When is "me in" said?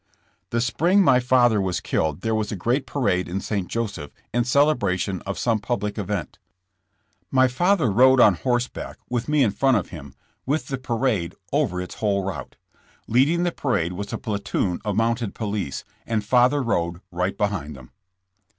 9.29-9.51